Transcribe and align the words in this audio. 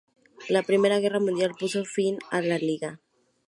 La 0.49 0.63
primera 0.63 0.97
guerra 0.97 1.19
mundial 1.19 1.53
puso 1.59 1.85
fin 1.85 2.17
a 2.31 2.41
la 2.41 2.57
liga. 2.57 2.97